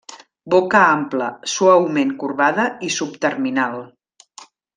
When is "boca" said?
0.53-0.79